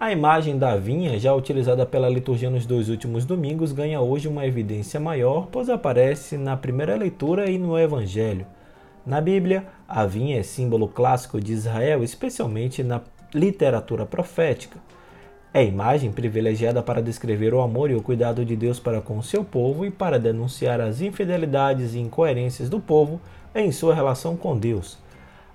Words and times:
A 0.00 0.12
imagem 0.12 0.56
da 0.56 0.76
vinha, 0.76 1.18
já 1.18 1.34
utilizada 1.34 1.84
pela 1.84 2.08
liturgia 2.08 2.48
nos 2.48 2.64
dois 2.64 2.88
últimos 2.88 3.24
domingos, 3.24 3.72
ganha 3.72 4.00
hoje 4.00 4.28
uma 4.28 4.46
evidência 4.46 5.00
maior, 5.00 5.48
pois 5.50 5.68
aparece 5.68 6.36
na 6.36 6.56
primeira 6.56 6.94
leitura 6.94 7.50
e 7.50 7.58
no 7.58 7.76
Evangelho. 7.76 8.46
Na 9.04 9.20
Bíblia, 9.20 9.66
a 9.88 10.06
vinha 10.06 10.38
é 10.38 10.42
símbolo 10.44 10.86
clássico 10.86 11.40
de 11.40 11.52
Israel, 11.52 12.04
especialmente 12.04 12.80
na 12.84 13.00
literatura 13.34 14.06
profética. 14.06 14.78
É 15.52 15.64
imagem 15.64 16.12
privilegiada 16.12 16.80
para 16.80 17.02
descrever 17.02 17.52
o 17.52 17.60
amor 17.60 17.90
e 17.90 17.96
o 17.96 18.02
cuidado 18.02 18.44
de 18.44 18.54
Deus 18.54 18.78
para 18.78 19.00
com 19.00 19.20
seu 19.20 19.42
povo 19.42 19.84
e 19.84 19.90
para 19.90 20.16
denunciar 20.16 20.80
as 20.80 21.00
infidelidades 21.00 21.94
e 21.94 21.98
incoerências 21.98 22.68
do 22.68 22.78
povo 22.78 23.20
em 23.52 23.72
sua 23.72 23.96
relação 23.96 24.36
com 24.36 24.56
Deus. 24.56 24.96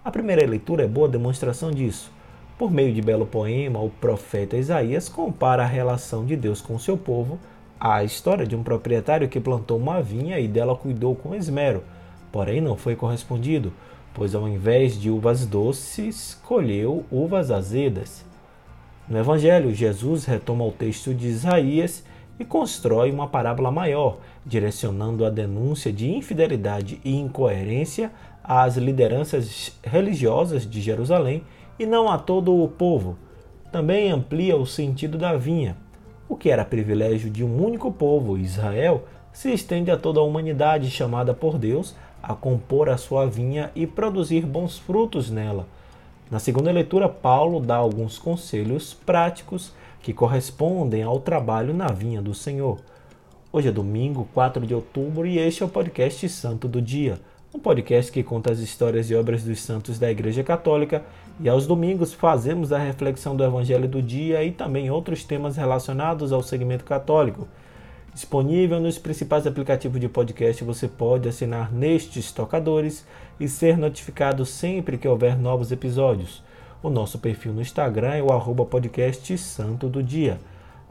A 0.04 0.12
primeira 0.12 0.46
leitura 0.46 0.84
é 0.84 0.88
boa 0.88 1.08
demonstração 1.08 1.72
disso. 1.72 2.12
Por 2.58 2.72
meio 2.72 2.94
de 2.94 3.02
belo 3.02 3.26
poema, 3.26 3.82
o 3.82 3.90
profeta 3.90 4.56
Isaías 4.56 5.10
compara 5.10 5.64
a 5.64 5.68
relação 5.68 6.24
de 6.24 6.36
Deus 6.36 6.62
com 6.62 6.78
seu 6.78 6.96
povo 6.96 7.40
à 7.80 8.04
história 8.04 8.46
de 8.46 8.56
um 8.56 8.62
proprietário 8.62 9.28
que 9.28 9.40
plantou 9.40 9.78
uma 9.78 10.02
vinha 10.02 10.40
e 10.40 10.48
dela 10.48 10.76
cuidou 10.76 11.16
com 11.16 11.34
esmero, 11.34 11.84
porém 12.32 12.62
não 12.62 12.78
foi 12.78 12.96
correspondido, 12.96 13.74
pois 14.14 14.36
ao 14.36 14.48
invés 14.48 15.02
de 15.02 15.10
uvas 15.10 15.48
doces, 15.48 16.40
colheu 16.44 17.04
uvas 17.12 17.50
azedas. 17.50 18.24
No 19.10 19.18
Evangelho, 19.18 19.74
Jesus 19.74 20.24
retoma 20.26 20.64
o 20.64 20.72
texto 20.72 21.14
de 21.14 21.28
Isaías 21.28 22.06
e 22.40 22.46
constrói 22.46 23.12
uma 23.12 23.28
parábola 23.28 23.72
maior, 23.72 24.20
direcionando 24.46 25.26
a 25.26 25.30
denúncia 25.30 25.92
de 25.92 26.10
infidelidade 26.10 27.02
e 27.04 27.16
incoerência 27.16 28.12
às 28.44 28.78
lideranças 28.78 29.78
religiosas 29.84 30.70
de 30.70 30.82
Jerusalém 30.82 31.44
e 31.84 31.86
não 31.86 32.10
a 32.10 32.18
todo 32.18 32.56
o 32.56 32.68
povo. 32.68 33.18
Também 33.72 34.10
amplia 34.10 34.56
o 34.56 34.66
sentido 34.66 35.18
da 35.18 35.34
vinha. 35.34 35.76
O 36.30 36.36
que 36.36 36.50
era 36.50 36.64
privilégio 36.64 37.30
de 37.30 37.44
um 37.44 37.64
único 37.64 37.92
povo, 37.92 38.38
Israel, 38.38 39.04
se 39.34 39.52
estende 39.52 39.92
a 39.92 39.98
toda 39.98 40.20
a 40.20 40.24
humanidade 40.24 40.90
chamada 40.90 41.34
por 41.34 41.58
Deus 41.58 41.96
a 42.22 42.34
compor 42.34 42.88
a 42.88 42.96
sua 42.96 43.26
vinha 43.26 43.70
e 43.76 43.86
produzir 43.86 44.46
bons 44.46 44.78
frutos 44.78 45.30
nela. 45.30 45.68
Na 46.32 46.40
segunda 46.40 46.72
leitura, 46.72 47.10
Paulo 47.10 47.60
dá 47.60 47.76
alguns 47.76 48.18
conselhos 48.18 48.94
práticos 48.94 49.74
que 50.02 50.14
correspondem 50.14 51.04
ao 51.04 51.20
trabalho 51.20 51.74
na 51.74 51.88
vinha 51.88 52.22
do 52.22 52.34
Senhor. 52.34 52.80
Hoje 53.52 53.68
é 53.68 53.72
domingo, 53.72 54.28
4 54.34 54.66
de 54.66 54.74
outubro, 54.74 55.28
e 55.28 55.38
este 55.38 55.64
é 55.64 55.66
o 55.66 55.70
podcast 55.70 56.30
Santo 56.30 56.68
do 56.68 56.82
Dia 56.82 57.20
um 57.54 57.60
podcast 57.60 58.12
que 58.12 58.24
conta 58.24 58.52
as 58.52 58.58
histórias 58.58 59.12
e 59.12 59.16
obras 59.16 59.44
dos 59.44 59.62
santos 59.62 60.00
da 60.00 60.10
Igreja 60.10 60.44
Católica 60.44 61.04
e 61.40 61.48
aos 61.48 61.68
domingos 61.68 62.12
fazemos 62.12 62.74
a 62.74 62.80
reflexão 62.80 63.36
do 63.36 63.44
Evangelho 63.44 63.88
do 63.88 64.02
dia 64.02 64.44
e 64.44 64.52
também 64.52 64.90
outros 64.90 65.24
temas 65.24 65.56
relacionados 65.56 66.32
ao 66.32 66.42
segmento 66.42 66.84
católico. 66.84 67.48
Disponível 68.12 68.80
nos 68.80 68.98
principais 68.98 69.46
aplicativos 69.46 70.02
de 70.02 70.10
podcast, 70.10 70.64
você 70.64 70.88
pode 70.88 71.30
assinar 71.30 71.72
nestes 71.72 72.32
tocadores 72.32 73.06
e 73.40 73.48
ser 73.48 73.78
notificado 73.78 74.46
sempre 74.48 74.98
que 74.98 75.08
houver 75.08 75.38
novos 75.38 75.72
episódios. 75.72 76.42
O 76.82 76.90
nosso 76.90 77.20
perfil 77.20 77.54
no 77.54 77.62
Instagram 77.62 78.16
é 78.16 78.24
o 78.24 78.32
arroba 78.32 78.66
podcast 78.66 79.38
Santo 79.38 79.88
do 79.88 80.02
Dia. 80.02 80.40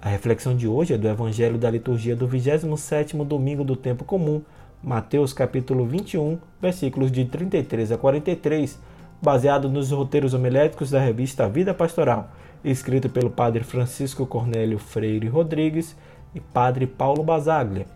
A 0.01 0.09
reflexão 0.09 0.57
de 0.57 0.69
hoje 0.69 0.95
é 0.95 0.99
do 0.99 1.09
Evangelho 1.09 1.59
da 1.59 1.71
Liturgia 1.71 2.15
do 2.15 2.29
27º 2.29 3.25
Domingo 3.25 3.65
do 3.65 3.77
Tempo 3.77 4.05
Comum, 4.05 4.43
Mateus 4.83 5.33
capítulo 5.33 5.87
21, 5.87 6.41
versículos 6.61 7.13
de 7.13 7.25
33 7.25 7.93
a 7.93 7.99
43, 7.99 8.81
baseado 9.23 9.69
nos 9.69 9.93
roteiros 9.93 10.35
homiléticos 10.35 10.91
da 10.91 10.99
revista 10.99 11.49
Vida 11.49 11.73
Pastoral, 11.73 12.33
escrito 12.65 13.09
pelo 13.09 13.31
padre 13.31 13.63
Francisco 13.63 14.27
Cornélio 14.27 14.81
Freire 14.81 15.29
Rodrigues 15.29 15.97
e 16.35 16.41
padre 16.41 16.89
Paulo 16.89 17.23
Basaglia. 17.23 17.87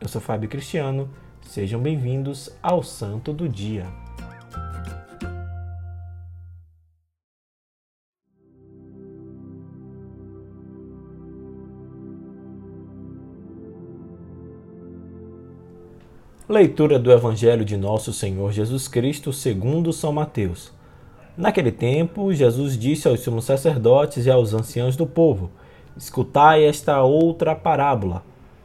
Eu 0.00 0.06
sou 0.06 0.20
Fábio 0.20 0.48
Cristiano, 0.48 1.10
sejam 1.42 1.80
bem-vindos 1.80 2.56
ao 2.62 2.84
Santo 2.84 3.32
do 3.32 3.48
Dia. 3.48 4.07
Leitura 16.48 16.98
do 16.98 17.12
Evangelho 17.12 17.62
de 17.62 17.76
Nosso 17.76 18.10
Senhor 18.10 18.52
Jesus 18.52 18.88
Cristo 18.88 19.34
segundo 19.34 19.92
São 19.92 20.14
Mateus. 20.14 20.72
Naquele 21.36 21.70
tempo, 21.70 22.32
Jesus 22.32 22.78
disse 22.78 23.06
aos 23.06 23.20
sumos 23.20 23.44
sacerdotes 23.44 24.24
e 24.24 24.30
aos 24.30 24.54
anciãos 24.54 24.96
do 24.96 25.06
povo: 25.06 25.50
Escutai 25.94 26.64
esta 26.64 27.02
outra 27.02 27.54
parábola. 27.54 28.22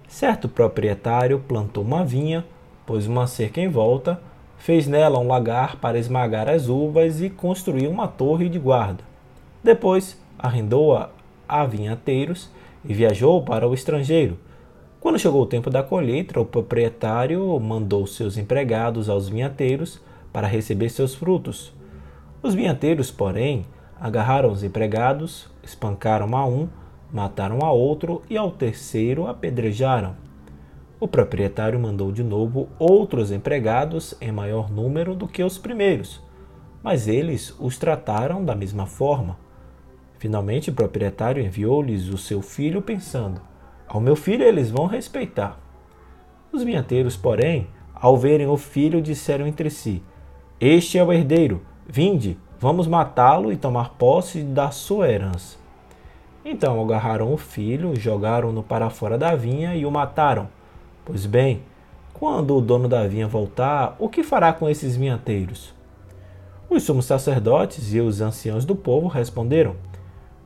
Certo 0.08 0.48
proprietário 0.48 1.44
plantou 1.46 1.84
uma 1.84 2.06
vinha, 2.06 2.46
pôs 2.86 3.06
uma 3.06 3.28
cerca 3.28 3.60
em 3.60 3.68
volta, 3.68 4.18
fez 4.58 4.88
nela 4.88 5.20
um 5.20 5.28
lagar 5.28 5.76
para 5.76 6.00
esmagar 6.00 6.48
as 6.48 6.70
uvas 6.70 7.22
e 7.22 7.30
construiu 7.30 7.92
uma 7.92 8.08
torre 8.08 8.48
de 8.48 8.60
guarda. 8.60 9.04
Depois, 9.62 10.18
arrendou-a 10.40 11.10
a 11.46 11.66
vinhateiros 11.66 12.50
e 12.86 12.94
viajou 12.94 13.42
para 13.42 13.68
o 13.68 13.74
estrangeiro 13.74 14.38
quando 15.04 15.20
chegou 15.20 15.42
o 15.42 15.46
tempo 15.46 15.70
da 15.70 15.84
colheita, 15.84 16.40
o 16.40 16.46
proprietário 16.46 17.60
mandou 17.60 18.08
seus 18.08 18.38
empregados 18.38 19.10
aos 19.10 19.28
vinhateiros 19.28 20.00
para 20.32 20.48
receber 20.48 20.88
seus 20.88 21.14
frutos. 21.14 21.74
Os 22.42 22.56
vinhateiros, 22.56 23.12
porém, 23.12 23.66
agarraram 24.00 24.50
os 24.50 24.64
empregados, 24.64 25.50
espancaram 25.62 26.34
a 26.38 26.48
um, 26.48 26.70
mataram 27.12 27.60
a 27.66 27.70
outro 27.70 28.22
e 28.30 28.38
ao 28.38 28.50
terceiro 28.50 29.28
apedrejaram. 29.28 30.16
O 31.02 31.06
proprietário 31.06 31.78
mandou 31.78 32.10
de 32.10 32.24
novo 32.24 32.70
outros 32.80 33.30
empregados 33.30 34.16
em 34.22 34.32
maior 34.32 34.72
número 34.72 35.14
do 35.16 35.28
que 35.28 35.44
os 35.44 35.58
primeiros, 35.58 36.22
mas 36.82 37.10
eles 37.10 37.54
os 37.60 37.78
trataram 37.78 38.46
da 38.46 38.56
mesma 38.56 38.86
forma. 38.86 39.38
Finalmente, 40.18 40.70
o 40.70 40.74
proprietário 40.74 41.44
enviou-lhes 41.44 42.08
o 42.08 42.18
seu 42.18 42.42
filho, 42.42 42.82
pensando: 42.82 43.42
ao 43.88 44.02
meu 44.02 44.16
filho 44.16 44.44
eles 44.44 44.70
vão 44.70 44.86
respeitar. 44.86 45.60
Os 46.52 46.64
vinhateiros, 46.64 47.18
porém, 47.18 47.68
ao 47.94 48.18
verem 48.18 48.48
o 48.48 48.58
filho, 48.58 49.02
disseram 49.02 49.48
entre 49.48 49.70
si: 49.70 50.04
Este 50.60 50.98
é 50.98 51.04
o 51.04 51.12
herdeiro, 51.12 51.62
vinde, 51.88 52.38
vamos 52.60 52.88
matá-lo 52.88 53.52
e 53.52 53.58
tomar 53.58 53.92
posse 53.92 54.44
da 54.44 54.72
sua 54.72 55.10
herança. 55.10 55.58
Então 56.46 56.82
agarraram 56.84 57.34
o 57.34 57.38
filho, 57.38 57.96
jogaram-no 57.96 58.62
para 58.62 58.90
fora 58.90 59.18
da 59.18 59.36
vinha 59.36 59.76
e 59.76 59.86
o 59.86 59.92
mataram. 59.92 60.50
Pois 61.06 61.26
bem, 61.26 61.64
quando 62.14 62.56
o 62.56 62.62
dono 62.62 62.88
da 62.88 63.08
vinha 63.08 63.28
voltar, 63.28 63.96
o 63.98 64.10
que 64.10 64.24
fará 64.24 64.52
com 64.54 64.70
esses 64.70 64.96
vinhateiros? 64.96 65.74
Os 66.70 66.84
sumos 66.84 67.06
sacerdotes 67.06 67.94
e 67.94 68.00
os 68.00 68.20
anciãos 68.20 68.66
do 68.66 68.76
povo 68.76 69.08
responderam: 69.08 69.76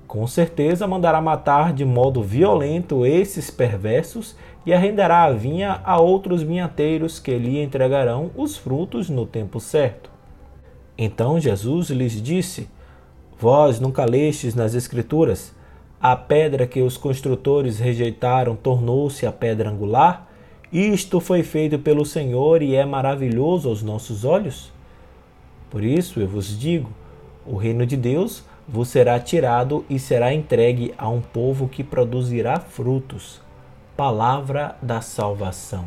com 0.07 0.25
certeza 0.25 0.87
mandará 0.87 1.21
matar 1.21 1.73
de 1.73 1.83
modo 1.83 2.23
violento 2.23 3.05
esses 3.05 3.51
perversos 3.51 4.37
e 4.65 4.73
arrendará 4.73 5.23
a 5.23 5.31
vinha 5.31 5.81
a 5.83 5.99
outros 5.99 6.41
vinhateiros 6.41 7.19
que 7.19 7.37
lhe 7.37 7.61
entregarão 7.61 8.31
os 8.35 8.55
frutos 8.55 9.09
no 9.09 9.25
tempo 9.25 9.59
certo. 9.59 10.09
Então 10.97 11.39
Jesus 11.39 11.89
lhes 11.89 12.21
disse: 12.21 12.69
Vós 13.37 13.81
nunca 13.81 14.05
lestes 14.05 14.55
nas 14.55 14.73
Escrituras: 14.73 15.53
a 16.01 16.15
pedra 16.15 16.65
que 16.65 16.81
os 16.81 16.95
construtores 16.95 17.77
rejeitaram 17.77 18.55
tornou-se 18.55 19.25
a 19.25 19.31
pedra 19.31 19.69
angular? 19.69 20.25
Isto 20.71 21.19
foi 21.19 21.43
feito 21.43 21.79
pelo 21.79 22.05
Senhor 22.05 22.61
e 22.61 22.75
é 22.75 22.85
maravilhoso 22.85 23.67
aos 23.67 23.83
nossos 23.83 24.23
olhos? 24.23 24.71
Por 25.69 25.83
isso 25.83 26.19
eu 26.21 26.27
vos 26.27 26.57
digo: 26.57 26.89
o 27.45 27.57
reino 27.57 27.85
de 27.85 27.97
Deus 27.97 28.43
vos 28.67 28.89
será 28.89 29.19
tirado 29.19 29.85
e 29.89 29.97
será 29.97 30.33
entregue 30.33 30.93
a 30.97 31.07
um 31.07 31.21
povo 31.21 31.67
que 31.67 31.83
produzirá 31.83 32.59
frutos. 32.59 33.41
Palavra 33.95 34.75
da 34.81 34.99
salvação. 35.01 35.85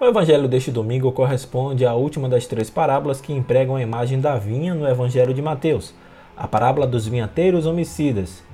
O 0.00 0.04
evangelho 0.04 0.46
deste 0.46 0.70
domingo 0.70 1.10
corresponde 1.10 1.84
à 1.84 1.92
última 1.92 2.28
das 2.28 2.46
três 2.46 2.70
parábolas 2.70 3.20
que 3.20 3.32
empregam 3.32 3.74
a 3.76 3.82
imagem 3.82 4.20
da 4.20 4.36
vinha 4.36 4.72
no 4.72 4.86
evangelho 4.86 5.34
de 5.34 5.42
Mateus, 5.42 5.92
a 6.36 6.46
parábola 6.46 6.86
dos 6.86 7.08
vinhateiros 7.08 7.66
homicidas. 7.66 8.47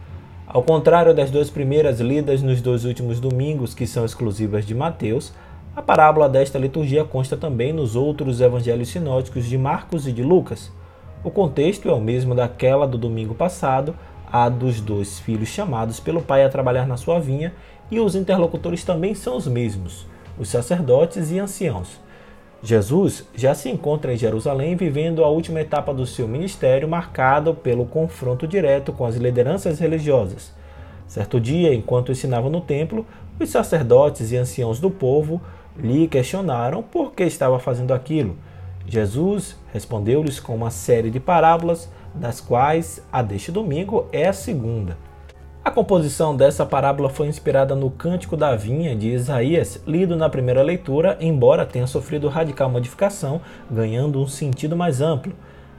Ao 0.54 0.62
contrário 0.62 1.12
das 1.12 1.32
duas 1.32 1.50
primeiras 1.50 1.98
lidas 1.98 2.40
nos 2.40 2.60
dois 2.60 2.84
últimos 2.84 3.18
domingos, 3.18 3.74
que 3.74 3.88
são 3.88 4.04
exclusivas 4.04 4.64
de 4.64 4.72
Mateus, 4.72 5.32
a 5.74 5.82
parábola 5.82 6.28
desta 6.28 6.60
liturgia 6.60 7.04
consta 7.04 7.36
também 7.36 7.72
nos 7.72 7.96
outros 7.96 8.40
evangelhos 8.40 8.88
sinóticos 8.88 9.46
de 9.46 9.58
Marcos 9.58 10.06
e 10.06 10.12
de 10.12 10.22
Lucas. 10.22 10.70
O 11.24 11.30
contexto 11.32 11.88
é 11.88 11.92
o 11.92 12.00
mesmo 12.00 12.36
daquela 12.36 12.86
do 12.86 12.96
domingo 12.96 13.34
passado, 13.34 13.96
a 14.30 14.48
dos 14.48 14.80
dois 14.80 15.18
filhos 15.18 15.48
chamados 15.48 15.98
pelo 15.98 16.22
pai 16.22 16.44
a 16.44 16.48
trabalhar 16.48 16.86
na 16.86 16.96
sua 16.96 17.18
vinha 17.18 17.52
e 17.90 17.98
os 17.98 18.14
interlocutores 18.14 18.84
também 18.84 19.12
são 19.12 19.36
os 19.36 19.48
mesmos, 19.48 20.06
os 20.38 20.48
sacerdotes 20.50 21.32
e 21.32 21.38
anciãos. 21.40 21.98
Jesus 22.64 23.28
já 23.34 23.54
se 23.54 23.68
encontra 23.68 24.14
em 24.14 24.16
Jerusalém 24.16 24.74
vivendo 24.74 25.22
a 25.22 25.28
última 25.28 25.60
etapa 25.60 25.92
do 25.92 26.06
seu 26.06 26.26
ministério, 26.26 26.88
marcado 26.88 27.54
pelo 27.54 27.84
confronto 27.84 28.46
direto 28.46 28.90
com 28.90 29.04
as 29.04 29.16
lideranças 29.16 29.78
religiosas. 29.78 30.50
Certo 31.06 31.38
dia, 31.38 31.74
enquanto 31.74 32.10
ensinava 32.10 32.48
no 32.48 32.62
templo, 32.62 33.04
os 33.38 33.50
sacerdotes 33.50 34.32
e 34.32 34.38
anciãos 34.38 34.80
do 34.80 34.90
povo 34.90 35.42
lhe 35.76 36.08
questionaram 36.08 36.82
por 36.82 37.12
que 37.12 37.24
estava 37.24 37.58
fazendo 37.58 37.92
aquilo. 37.92 38.34
Jesus 38.86 39.58
respondeu-lhes 39.70 40.40
com 40.40 40.54
uma 40.54 40.70
série 40.70 41.10
de 41.10 41.20
parábolas, 41.20 41.90
das 42.14 42.40
quais 42.40 43.02
a 43.12 43.20
deste 43.20 43.52
domingo 43.52 44.06
é 44.10 44.26
a 44.26 44.32
segunda. 44.32 44.96
A 45.64 45.70
composição 45.70 46.36
dessa 46.36 46.66
parábola 46.66 47.08
foi 47.08 47.26
inspirada 47.26 47.74
no 47.74 47.90
Cântico 47.90 48.36
da 48.36 48.54
Vinha 48.54 48.94
de 48.94 49.08
Isaías, 49.08 49.82
lido 49.86 50.14
na 50.14 50.28
primeira 50.28 50.62
leitura, 50.62 51.16
embora 51.22 51.64
tenha 51.64 51.86
sofrido 51.86 52.28
radical 52.28 52.68
modificação, 52.68 53.40
ganhando 53.70 54.20
um 54.20 54.26
sentido 54.26 54.76
mais 54.76 55.00
amplo. 55.00 55.32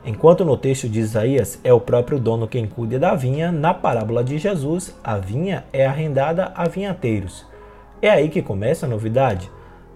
Enquanto 0.03 0.43
no 0.43 0.57
texto 0.57 0.89
de 0.89 0.99
Isaías 0.99 1.59
é 1.63 1.71
o 1.71 1.79
próprio 1.79 2.17
dono 2.17 2.47
quem 2.47 2.65
cuida 2.65 2.97
da 2.97 3.13
vinha, 3.13 3.51
na 3.51 3.75
parábola 3.75 4.23
de 4.23 4.39
Jesus, 4.39 4.97
a 5.03 5.19
vinha 5.19 5.65
é 5.71 5.85
arrendada 5.85 6.51
a 6.55 6.67
vinhateiros. 6.67 7.45
É 8.01 8.09
aí 8.09 8.29
que 8.29 8.41
começa 8.41 8.87
a 8.87 8.89
novidade. 8.89 9.51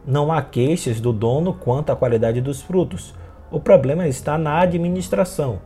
Não 0.05 0.31
há 0.31 0.39
queixas 0.39 1.01
do 1.01 1.11
dono 1.11 1.51
quanto 1.51 1.91
à 1.91 1.95
qualidade 1.95 2.41
dos 2.41 2.61
frutos. 2.61 3.15
O 3.49 3.59
problema 3.59 4.07
está 4.07 4.37
na 4.37 4.59
administração. 4.59 5.59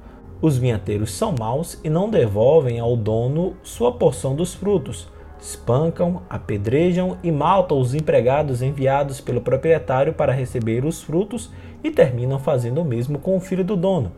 Os 0.44 0.58
vinhateiros 0.58 1.14
são 1.14 1.34
maus 1.40 1.80
e 1.86 1.90
não 1.90 2.10
devolvem 2.10 2.78
ao 2.78 2.98
dono 2.98 3.56
sua 3.64 3.94
porção 3.94 4.36
dos 4.36 4.54
frutos. 4.54 5.08
Espancam, 5.40 6.22
apedrejam 6.30 7.18
e 7.24 7.32
maltam 7.32 7.80
os 7.80 7.96
empregados 7.96 8.62
enviados 8.62 9.22
pelo 9.22 9.40
proprietário 9.40 10.12
para 10.12 10.34
receber 10.34 10.84
os 10.84 11.02
frutos 11.02 11.50
e 11.82 11.90
terminam 11.90 12.38
fazendo 12.40 12.82
o 12.82 12.84
mesmo 12.84 13.20
com 13.20 13.38
o 13.38 13.40
filho 13.40 13.64
do 13.64 13.78
dono. 13.78 14.12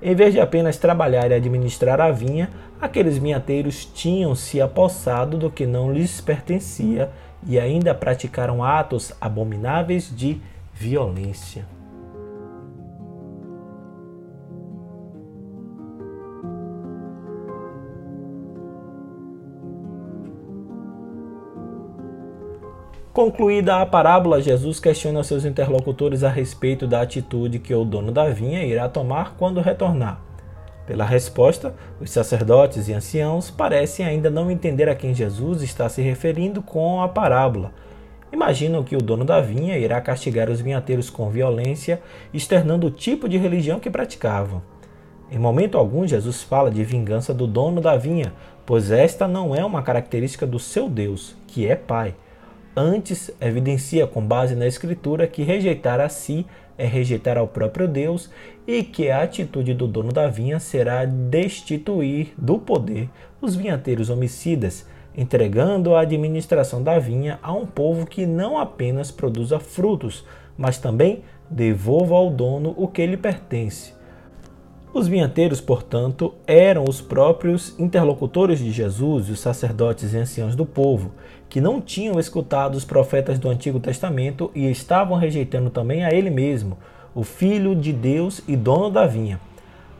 Em 0.00 0.14
vez 0.14 0.32
de 0.32 0.38
apenas 0.38 0.76
trabalhar 0.76 1.32
e 1.32 1.34
administrar 1.34 2.00
a 2.00 2.12
vinha, 2.12 2.50
aqueles 2.80 3.18
vinhateiros 3.18 3.84
tinham 3.84 4.32
se 4.36 4.60
apossado 4.60 5.36
do 5.36 5.50
que 5.50 5.66
não 5.66 5.92
lhes 5.92 6.20
pertencia 6.20 7.10
e 7.44 7.58
ainda 7.58 7.92
praticaram 7.92 8.62
atos 8.62 9.12
abomináveis 9.20 10.08
de 10.16 10.40
violência. 10.72 11.66
Concluída 23.14 23.80
a 23.80 23.86
parábola, 23.86 24.42
Jesus 24.42 24.80
questiona 24.80 25.22
seus 25.22 25.44
interlocutores 25.44 26.24
a 26.24 26.28
respeito 26.28 26.84
da 26.84 27.00
atitude 27.00 27.60
que 27.60 27.72
o 27.72 27.84
dono 27.84 28.10
da 28.10 28.28
vinha 28.28 28.64
irá 28.64 28.88
tomar 28.88 29.36
quando 29.36 29.60
retornar. 29.60 30.20
Pela 30.84 31.04
resposta, 31.04 31.76
os 32.00 32.10
sacerdotes 32.10 32.88
e 32.88 32.92
anciãos 32.92 33.52
parecem 33.52 34.04
ainda 34.04 34.28
não 34.30 34.50
entender 34.50 34.88
a 34.88 34.96
quem 34.96 35.14
Jesus 35.14 35.62
está 35.62 35.88
se 35.88 36.02
referindo 36.02 36.60
com 36.60 37.00
a 37.00 37.06
parábola. 37.06 37.70
Imaginam 38.32 38.82
que 38.82 38.96
o 38.96 39.00
dono 39.00 39.24
da 39.24 39.40
vinha 39.40 39.78
irá 39.78 40.00
castigar 40.00 40.50
os 40.50 40.60
vinhateiros 40.60 41.08
com 41.08 41.30
violência, 41.30 42.02
externando 42.32 42.88
o 42.88 42.90
tipo 42.90 43.28
de 43.28 43.38
religião 43.38 43.78
que 43.78 43.88
praticavam. 43.88 44.60
Em 45.30 45.38
momento 45.38 45.78
algum, 45.78 46.04
Jesus 46.04 46.42
fala 46.42 46.68
de 46.68 46.82
vingança 46.82 47.32
do 47.32 47.46
dono 47.46 47.80
da 47.80 47.96
vinha, 47.96 48.32
pois 48.66 48.90
esta 48.90 49.28
não 49.28 49.54
é 49.54 49.64
uma 49.64 49.82
característica 49.84 50.44
do 50.44 50.58
seu 50.58 50.88
Deus, 50.88 51.36
que 51.46 51.64
é 51.64 51.76
Pai. 51.76 52.16
Antes, 52.76 53.30
evidencia 53.40 54.04
com 54.04 54.20
base 54.20 54.56
na 54.56 54.66
Escritura 54.66 55.28
que 55.28 55.44
rejeitar 55.44 56.00
a 56.00 56.08
si 56.08 56.44
é 56.76 56.84
rejeitar 56.84 57.38
ao 57.38 57.46
próprio 57.46 57.86
Deus 57.86 58.28
e 58.66 58.82
que 58.82 59.08
a 59.10 59.22
atitude 59.22 59.74
do 59.74 59.86
dono 59.86 60.12
da 60.12 60.26
vinha 60.26 60.58
será 60.58 61.04
destituir 61.04 62.34
do 62.36 62.58
poder 62.58 63.08
os 63.40 63.54
vinhateiros 63.54 64.10
homicidas, 64.10 64.86
entregando 65.16 65.94
a 65.94 66.00
administração 66.00 66.82
da 66.82 66.98
vinha 66.98 67.38
a 67.40 67.52
um 67.52 67.64
povo 67.64 68.06
que 68.06 68.26
não 68.26 68.58
apenas 68.58 69.12
produza 69.12 69.60
frutos, 69.60 70.26
mas 70.58 70.76
também 70.76 71.22
devolva 71.48 72.16
ao 72.16 72.28
dono 72.28 72.74
o 72.76 72.88
que 72.88 73.06
lhe 73.06 73.16
pertence. 73.16 73.93
Os 74.94 75.08
vinhateiros, 75.08 75.60
portanto, 75.60 76.32
eram 76.46 76.84
os 76.88 77.00
próprios 77.00 77.76
interlocutores 77.80 78.60
de 78.60 78.70
Jesus, 78.70 79.28
os 79.28 79.40
sacerdotes 79.40 80.14
e 80.14 80.18
anciãos 80.18 80.54
do 80.54 80.64
povo, 80.64 81.10
que 81.48 81.60
não 81.60 81.80
tinham 81.80 82.20
escutado 82.20 82.76
os 82.76 82.84
profetas 82.84 83.36
do 83.36 83.48
Antigo 83.48 83.80
Testamento 83.80 84.52
e 84.54 84.70
estavam 84.70 85.18
rejeitando 85.18 85.68
também 85.68 86.04
a 86.04 86.14
ele 86.14 86.30
mesmo, 86.30 86.78
o 87.12 87.24
Filho 87.24 87.74
de 87.74 87.92
Deus 87.92 88.40
e 88.46 88.54
dono 88.54 88.88
da 88.88 89.04
vinha. 89.04 89.40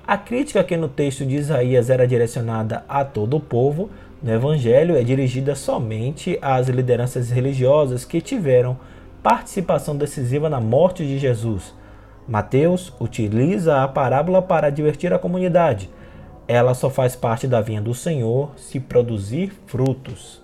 A 0.06 0.16
crítica 0.16 0.62
que 0.62 0.76
no 0.76 0.88
texto 0.88 1.26
de 1.26 1.34
Isaías 1.34 1.90
era 1.90 2.06
direcionada 2.06 2.84
a 2.88 3.04
todo 3.04 3.36
o 3.36 3.40
povo, 3.40 3.90
no 4.22 4.32
Evangelho 4.32 4.94
é 4.94 5.02
dirigida 5.02 5.56
somente 5.56 6.38
às 6.40 6.68
lideranças 6.68 7.30
religiosas 7.30 8.04
que 8.04 8.20
tiveram 8.20 8.78
participação 9.24 9.96
decisiva 9.96 10.48
na 10.48 10.60
morte 10.60 11.04
de 11.04 11.18
Jesus. 11.18 11.74
Mateus 12.26 12.90
utiliza 12.98 13.82
a 13.82 13.88
parábola 13.88 14.40
para 14.40 14.68
advertir 14.68 15.12
a 15.12 15.18
comunidade. 15.18 15.90
Ela 16.48 16.72
só 16.72 16.88
faz 16.88 17.14
parte 17.14 17.46
da 17.46 17.60
vinha 17.60 17.82
do 17.82 17.94
Senhor 17.94 18.52
se 18.56 18.80
produzir 18.80 19.52
frutos. 19.66 20.42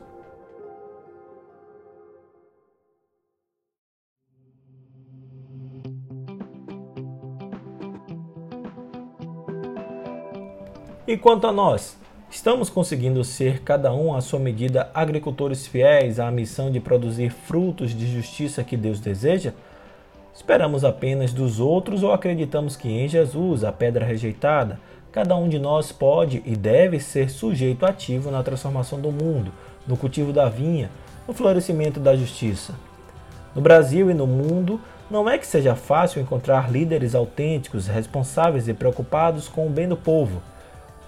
E 11.06 11.16
quanto 11.16 11.46
a 11.46 11.52
nós, 11.52 11.98
estamos 12.30 12.70
conseguindo 12.70 13.24
ser 13.24 13.62
cada 13.62 13.92
um 13.92 14.14
à 14.14 14.20
sua 14.20 14.38
medida 14.38 14.90
agricultores 14.94 15.66
fiéis 15.66 16.20
à 16.20 16.30
missão 16.30 16.70
de 16.70 16.78
produzir 16.78 17.30
frutos 17.30 17.92
de 17.92 18.06
justiça 18.06 18.62
que 18.62 18.76
Deus 18.76 19.00
deseja? 19.00 19.54
Esperamos 20.34 20.84
apenas 20.84 21.32
dos 21.32 21.60
outros 21.60 22.02
ou 22.02 22.12
acreditamos 22.12 22.76
que 22.76 22.88
em 22.88 23.08
Jesus, 23.08 23.64
a 23.64 23.72
pedra 23.72 24.04
rejeitada, 24.04 24.78
cada 25.12 25.36
um 25.36 25.48
de 25.48 25.58
nós 25.58 25.92
pode 25.92 26.42
e 26.46 26.56
deve 26.56 27.00
ser 27.00 27.30
sujeito 27.30 27.84
ativo 27.84 28.30
na 28.30 28.42
transformação 28.42 29.00
do 29.00 29.10
mundo, 29.10 29.52
no 29.86 29.96
cultivo 29.96 30.32
da 30.32 30.48
vinha, 30.48 30.90
no 31.26 31.34
florescimento 31.34 31.98
da 31.98 32.14
justiça? 32.16 32.74
No 33.54 33.60
Brasil 33.60 34.10
e 34.10 34.14
no 34.14 34.26
mundo, 34.26 34.80
não 35.10 35.28
é 35.28 35.36
que 35.36 35.46
seja 35.46 35.74
fácil 35.74 36.22
encontrar 36.22 36.70
líderes 36.70 37.14
autênticos, 37.14 37.88
responsáveis 37.88 38.68
e 38.68 38.74
preocupados 38.74 39.48
com 39.48 39.66
o 39.66 39.70
bem 39.70 39.88
do 39.88 39.96
povo 39.96 40.40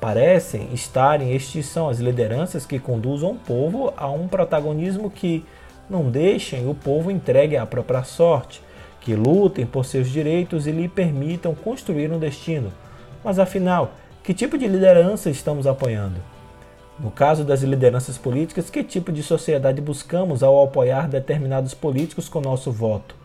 parecem 0.03 0.69
estar 0.75 1.23
em 1.23 1.33
extinção 1.33 1.89
as 1.89 2.01
lideranças 2.01 2.67
que 2.67 2.81
conduzam 2.81 3.31
o 3.31 3.37
povo 3.37 3.95
a 3.97 4.11
um 4.11 4.27
protagonismo 4.27 5.09
que 5.09 5.45
não 5.89 6.11
deixem 6.11 6.69
o 6.69 6.75
povo 6.75 7.09
entregue 7.09 7.57
à 7.57 7.65
própria 7.65 8.03
sorte, 8.03 8.61
que 9.03 9.15
lutem 9.15 9.67
por 9.67 9.85
seus 9.85 10.09
direitos 10.09 10.67
e 10.67 10.73
lhe 10.73 10.89
permitam 10.89 11.55
construir 11.55 12.11
um 12.11 12.19
destino. 12.19 12.73
Mas 13.23 13.39
afinal, 13.39 13.93
que 14.23 14.33
tipo 14.33 14.57
de 14.57 14.67
liderança 14.67 15.29
estamos 15.29 15.67
apoiando? 15.67 16.21
No 16.99 17.11
caso 17.11 17.45
das 17.45 17.63
lideranças 17.63 18.17
políticas, 18.17 18.71
que 18.71 18.85
tipo 18.85 19.11
de 19.11 19.23
sociedade 19.23 19.81
buscamos 19.81 20.43
ao 20.43 20.63
apoiar 20.63 21.09
determinados 21.09 21.75
políticos 21.75 22.29
com 22.29 22.41
nosso 22.41 22.71
voto? 22.71 23.17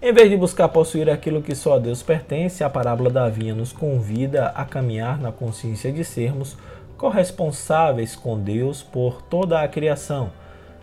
Em 0.00 0.12
vez 0.12 0.30
de 0.30 0.36
buscar 0.36 0.68
possuir 0.68 1.10
aquilo 1.10 1.42
que 1.42 1.54
só 1.54 1.74
a 1.74 1.78
Deus 1.78 2.02
pertence, 2.02 2.62
a 2.62 2.70
parábola 2.70 3.10
da 3.10 3.28
vinha 3.28 3.54
nos 3.54 3.72
convida 3.72 4.48
a 4.48 4.64
caminhar 4.64 5.20
na 5.20 5.30
consciência 5.32 5.92
de 5.92 6.04
sermos 6.04 6.56
corresponsáveis 6.96 8.16
com 8.16 8.38
Deus 8.38 8.82
por 8.82 9.22
toda 9.22 9.62
a 9.62 9.68
criação. 9.68 10.30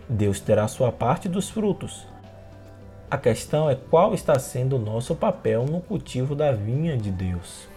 Deus 0.08 0.40
terá 0.40 0.66
sua 0.68 0.90
parte 0.90 1.28
dos 1.28 1.50
frutos. 1.50 2.06
A 3.08 3.16
questão 3.16 3.70
é 3.70 3.76
qual 3.76 4.14
está 4.14 4.36
sendo 4.36 4.74
o 4.74 4.80
nosso 4.80 5.14
papel 5.14 5.64
no 5.64 5.80
cultivo 5.80 6.34
da 6.34 6.50
vinha 6.50 6.96
de 6.96 7.12
Deus. 7.12 7.68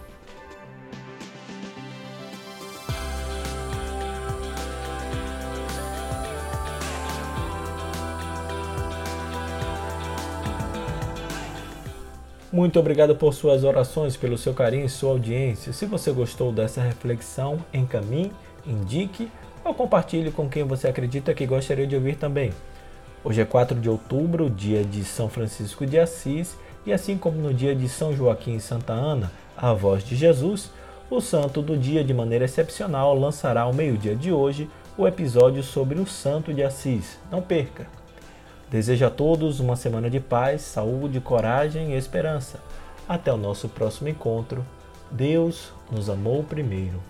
Muito 12.52 12.80
obrigado 12.80 13.14
por 13.14 13.32
suas 13.32 13.62
orações, 13.62 14.16
pelo 14.16 14.36
seu 14.36 14.52
carinho 14.52 14.86
e 14.86 14.88
sua 14.88 15.12
audiência. 15.12 15.72
Se 15.72 15.86
você 15.86 16.10
gostou 16.10 16.50
dessa 16.50 16.82
reflexão, 16.82 17.64
encaminhe, 17.72 18.32
indique 18.66 19.30
ou 19.64 19.72
compartilhe 19.72 20.32
com 20.32 20.48
quem 20.48 20.64
você 20.64 20.88
acredita 20.88 21.32
que 21.32 21.46
gostaria 21.46 21.86
de 21.86 21.94
ouvir 21.94 22.16
também. 22.16 22.50
Hoje 23.22 23.42
é 23.42 23.44
4 23.44 23.78
de 23.78 23.86
outubro, 23.86 24.48
dia 24.48 24.82
de 24.82 25.04
São 25.04 25.28
Francisco 25.28 25.84
de 25.84 25.98
Assis, 25.98 26.56
e 26.86 26.92
assim 26.92 27.18
como 27.18 27.36
no 27.36 27.52
dia 27.52 27.76
de 27.76 27.86
São 27.86 28.16
Joaquim 28.16 28.56
e 28.56 28.60
Santa 28.60 28.94
Ana, 28.94 29.30
a 29.54 29.74
voz 29.74 30.02
de 30.02 30.16
Jesus, 30.16 30.70
o 31.10 31.20
santo 31.20 31.60
do 31.60 31.76
dia, 31.76 32.02
de 32.02 32.14
maneira 32.14 32.46
excepcional, 32.46 33.14
lançará 33.14 33.62
ao 33.62 33.74
meio-dia 33.74 34.16
de 34.16 34.32
hoje 34.32 34.70
o 34.96 35.06
episódio 35.06 35.62
sobre 35.62 35.98
o 35.98 36.06
santo 36.06 36.54
de 36.54 36.62
Assis. 36.62 37.18
Não 37.30 37.42
perca! 37.42 37.86
Desejo 38.70 39.04
a 39.04 39.10
todos 39.10 39.60
uma 39.60 39.76
semana 39.76 40.08
de 40.08 40.18
paz, 40.18 40.62
saúde, 40.62 41.20
coragem 41.20 41.92
e 41.92 41.98
esperança. 41.98 42.58
Até 43.06 43.30
o 43.30 43.36
nosso 43.36 43.68
próximo 43.68 44.08
encontro. 44.08 44.64
Deus 45.10 45.72
nos 45.90 46.08
amou 46.08 46.42
primeiro. 46.42 47.09